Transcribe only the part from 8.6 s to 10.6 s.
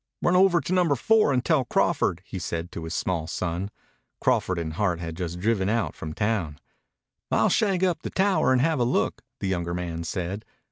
have a look," the younger man said.